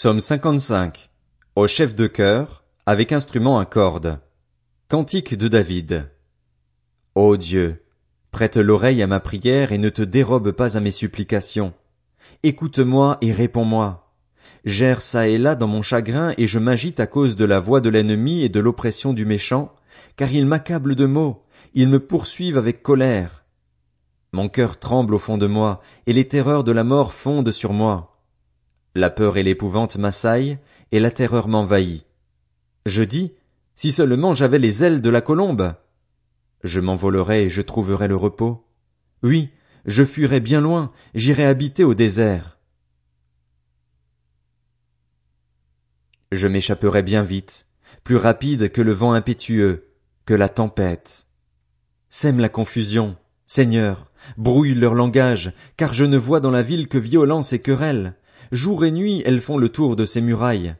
Psaume 0.00 0.20
55. 0.20 1.10
Au 1.56 1.66
chef 1.66 1.92
de 1.92 2.06
chœur, 2.06 2.62
avec 2.86 3.10
instrument 3.10 3.58
à 3.58 3.66
cordes. 3.66 4.20
Cantique 4.86 5.36
de 5.36 5.48
David. 5.48 6.08
Ô 7.16 7.36
Dieu, 7.36 7.84
prête 8.30 8.56
l'oreille 8.56 9.02
à 9.02 9.08
ma 9.08 9.18
prière 9.18 9.72
et 9.72 9.78
ne 9.78 9.88
te 9.88 10.02
dérobe 10.02 10.52
pas 10.52 10.76
à 10.76 10.80
mes 10.80 10.92
supplications. 10.92 11.74
Écoute-moi 12.44 13.18
et 13.22 13.32
réponds-moi. 13.32 14.14
J'erre 14.64 15.00
çà 15.00 15.26
et 15.26 15.36
là 15.36 15.56
dans 15.56 15.66
mon 15.66 15.82
chagrin 15.82 16.32
et 16.38 16.46
je 16.46 16.60
m'agite 16.60 17.00
à 17.00 17.08
cause 17.08 17.34
de 17.34 17.44
la 17.44 17.58
voix 17.58 17.80
de 17.80 17.90
l'ennemi 17.90 18.44
et 18.44 18.48
de 18.48 18.60
l'oppression 18.60 19.12
du 19.12 19.26
méchant, 19.26 19.74
car 20.14 20.30
il 20.30 20.46
m'accable 20.46 20.94
de 20.94 21.06
mots, 21.06 21.44
ils 21.74 21.88
me 21.88 21.98
poursuivent 21.98 22.58
avec 22.58 22.84
colère. 22.84 23.44
Mon 24.32 24.48
cœur 24.48 24.78
tremble 24.78 25.14
au 25.14 25.18
fond 25.18 25.38
de 25.38 25.48
moi, 25.48 25.80
et 26.06 26.12
les 26.12 26.28
terreurs 26.28 26.62
de 26.62 26.70
la 26.70 26.84
mort 26.84 27.12
fondent 27.12 27.50
sur 27.50 27.72
moi. 27.72 28.07
La 28.98 29.10
peur 29.10 29.36
et 29.36 29.44
l'épouvante 29.44 29.96
m'assaillent, 29.96 30.58
et 30.90 30.98
la 30.98 31.12
terreur 31.12 31.46
m'envahit. 31.46 32.04
Je 32.84 33.04
dis, 33.04 33.32
si 33.76 33.92
seulement 33.92 34.34
j'avais 34.34 34.58
les 34.58 34.82
ailes 34.82 35.00
de 35.00 35.08
la 35.08 35.20
colombe. 35.20 35.76
Je 36.64 36.80
m'envolerais 36.80 37.44
et 37.44 37.48
je 37.48 37.62
trouverais 37.62 38.08
le 38.08 38.16
repos. 38.16 38.66
Oui, 39.22 39.50
je 39.86 40.04
fuirais 40.04 40.40
bien 40.40 40.60
loin, 40.60 40.90
j'irais 41.14 41.44
habiter 41.44 41.84
au 41.84 41.94
désert. 41.94 42.58
Je 46.32 46.48
m'échapperais 46.48 47.04
bien 47.04 47.22
vite, 47.22 47.68
plus 48.02 48.16
rapide 48.16 48.72
que 48.72 48.82
le 48.82 48.90
vent 48.90 49.12
impétueux, 49.12 49.92
que 50.26 50.34
la 50.34 50.48
tempête. 50.48 51.28
Sème 52.10 52.40
la 52.40 52.48
confusion, 52.48 53.16
Seigneur, 53.46 54.10
brouille 54.38 54.74
leur 54.74 54.96
langage, 54.96 55.52
car 55.76 55.92
je 55.92 56.04
ne 56.04 56.18
vois 56.18 56.40
dans 56.40 56.50
la 56.50 56.64
ville 56.64 56.88
que 56.88 56.98
violence 56.98 57.52
et 57.52 57.60
querelle. 57.60 58.16
Jour 58.52 58.84
et 58.84 58.90
nuit 58.90 59.22
elles 59.26 59.40
font 59.40 59.58
le 59.58 59.68
tour 59.68 59.96
de 59.96 60.04
ses 60.04 60.20
murailles. 60.20 60.74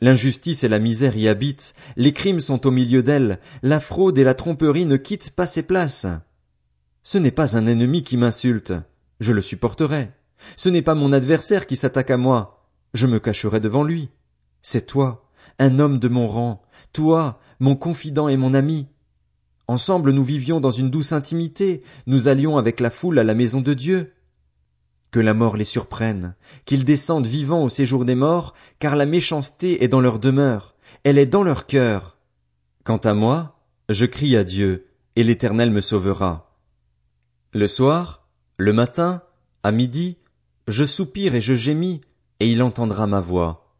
L'injustice 0.00 0.62
et 0.62 0.68
la 0.68 0.78
misère 0.78 1.16
y 1.16 1.26
habitent, 1.26 1.74
les 1.96 2.12
crimes 2.12 2.40
sont 2.40 2.66
au 2.66 2.70
milieu 2.70 3.02
d'elles, 3.02 3.40
la 3.62 3.80
fraude 3.80 4.18
et 4.18 4.24
la 4.24 4.34
tromperie 4.34 4.84
ne 4.84 4.96
quittent 4.96 5.30
pas 5.30 5.46
ses 5.46 5.62
places. 5.62 6.06
Ce 7.02 7.18
n'est 7.18 7.30
pas 7.30 7.56
un 7.56 7.66
ennemi 7.66 8.02
qui 8.02 8.16
m'insulte, 8.16 8.74
je 9.20 9.32
le 9.32 9.40
supporterai. 9.40 10.10
Ce 10.56 10.68
n'est 10.68 10.82
pas 10.82 10.94
mon 10.94 11.12
adversaire 11.12 11.66
qui 11.66 11.76
s'attaque 11.76 12.10
à 12.10 12.18
moi, 12.18 12.68
je 12.92 13.06
me 13.06 13.18
cacherai 13.18 13.58
devant 13.58 13.84
lui. 13.84 14.10
C'est 14.60 14.86
toi, 14.86 15.30
un 15.58 15.78
homme 15.78 15.98
de 15.98 16.08
mon 16.08 16.28
rang, 16.28 16.62
toi, 16.92 17.40
mon 17.58 17.74
confident 17.74 18.28
et 18.28 18.36
mon 18.36 18.52
ami. 18.52 18.88
Ensemble 19.68 20.12
nous 20.12 20.24
vivions 20.24 20.60
dans 20.60 20.70
une 20.70 20.90
douce 20.90 21.12
intimité, 21.12 21.82
nous 22.06 22.28
allions 22.28 22.58
avec 22.58 22.80
la 22.80 22.90
foule 22.90 23.18
à 23.18 23.24
la 23.24 23.34
maison 23.34 23.60
de 23.60 23.74
Dieu. 23.74 24.12
Que 25.10 25.20
la 25.20 25.34
mort 25.34 25.56
les 25.56 25.64
surprenne, 25.64 26.34
qu'ils 26.64 26.84
descendent 26.84 27.26
vivants 27.26 27.62
au 27.62 27.68
séjour 27.68 28.04
des 28.04 28.14
morts, 28.14 28.54
car 28.78 28.96
la 28.96 29.06
méchanceté 29.06 29.82
est 29.82 29.88
dans 29.88 30.00
leur 30.00 30.18
demeure, 30.18 30.74
elle 31.04 31.18
est 31.18 31.26
dans 31.26 31.42
leur 31.42 31.66
cœur. 31.66 32.18
Quant 32.84 32.98
à 32.98 33.14
moi, 33.14 33.60
je 33.88 34.04
crie 34.04 34.36
à 34.36 34.44
Dieu, 34.44 34.88
et 35.14 35.22
l'Éternel 35.22 35.70
me 35.70 35.80
sauvera. 35.80 36.58
Le 37.52 37.68
soir, 37.68 38.28
le 38.58 38.72
matin, 38.72 39.22
à 39.62 39.72
midi, 39.72 40.18
je 40.68 40.84
soupire 40.84 41.34
et 41.34 41.40
je 41.40 41.54
gémis, 41.54 42.00
et 42.40 42.50
il 42.50 42.62
entendra 42.62 43.06
ma 43.06 43.20
voix. 43.20 43.74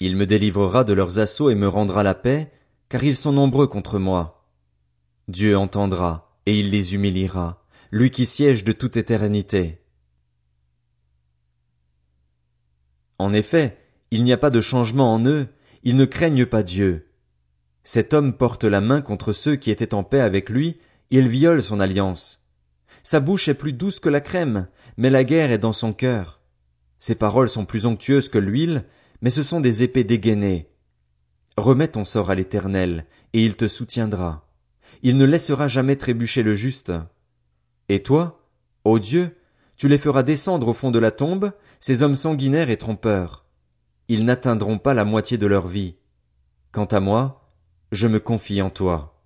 Il 0.00 0.16
me 0.16 0.26
délivrera 0.26 0.84
de 0.84 0.92
leurs 0.92 1.18
assauts 1.18 1.50
et 1.50 1.54
me 1.54 1.68
rendra 1.68 2.02
la 2.02 2.14
paix, 2.14 2.50
car 2.88 3.04
ils 3.04 3.16
sont 3.16 3.32
nombreux 3.32 3.66
contre 3.66 3.98
moi. 3.98 4.46
Dieu 5.28 5.56
entendra, 5.56 6.32
et 6.46 6.58
il 6.58 6.70
les 6.70 6.94
humiliera, 6.94 7.64
lui 7.90 8.10
qui 8.10 8.26
siège 8.26 8.64
de 8.64 8.72
toute 8.72 8.96
éternité. 8.96 9.79
En 13.20 13.32
effet, 13.32 13.78
il 14.10 14.24
n'y 14.24 14.32
a 14.32 14.36
pas 14.36 14.50
de 14.50 14.60
changement 14.60 15.14
en 15.14 15.24
eux, 15.26 15.48
ils 15.84 15.96
ne 15.96 16.04
craignent 16.04 16.46
pas 16.46 16.62
Dieu. 16.62 17.08
Cet 17.84 18.14
homme 18.14 18.32
porte 18.32 18.64
la 18.64 18.80
main 18.80 19.00
contre 19.00 19.32
ceux 19.32 19.56
qui 19.56 19.70
étaient 19.70 19.94
en 19.94 20.04
paix 20.04 20.20
avec 20.20 20.48
lui, 20.50 20.78
il 21.10 21.28
viole 21.28 21.62
son 21.62 21.80
alliance. 21.80 22.42
Sa 23.02 23.20
bouche 23.20 23.48
est 23.48 23.54
plus 23.54 23.72
douce 23.72 24.00
que 24.00 24.08
la 24.08 24.20
crème, 24.20 24.68
mais 24.96 25.10
la 25.10 25.24
guerre 25.24 25.52
est 25.52 25.58
dans 25.58 25.72
son 25.72 25.92
cœur. 25.92 26.40
Ses 26.98 27.14
paroles 27.14 27.48
sont 27.48 27.64
plus 27.64 27.86
onctueuses 27.86 28.28
que 28.28 28.38
l'huile, 28.38 28.84
mais 29.22 29.30
ce 29.30 29.42
sont 29.42 29.60
des 29.60 29.82
épées 29.82 30.04
dégainées. 30.04 30.68
Remets 31.56 31.88
ton 31.88 32.04
sort 32.04 32.30
à 32.30 32.34
l'Éternel, 32.34 33.06
et 33.32 33.42
il 33.42 33.56
te 33.56 33.68
soutiendra 33.68 34.50
il 35.02 35.16
ne 35.16 35.24
laissera 35.24 35.68
jamais 35.68 35.96
trébucher 35.96 36.42
le 36.42 36.54
juste. 36.54 36.92
Et 37.88 38.02
toi, 38.02 38.46
ô 38.84 38.98
Dieu, 38.98 39.36
tu 39.80 39.88
les 39.88 39.96
feras 39.96 40.22
descendre 40.22 40.68
au 40.68 40.74
fond 40.74 40.90
de 40.90 40.98
la 40.98 41.10
tombe, 41.10 41.52
ces 41.78 42.02
hommes 42.02 42.14
sanguinaires 42.14 42.68
et 42.68 42.76
trompeurs. 42.76 43.46
Ils 44.08 44.26
n'atteindront 44.26 44.76
pas 44.76 44.92
la 44.92 45.06
moitié 45.06 45.38
de 45.38 45.46
leur 45.46 45.68
vie. 45.68 45.96
Quant 46.70 46.84
à 46.84 47.00
moi, 47.00 47.50
je 47.90 48.06
me 48.06 48.20
confie 48.20 48.60
en 48.60 48.68
toi. 48.68 49.19